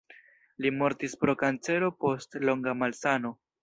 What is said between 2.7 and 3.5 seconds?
malsano.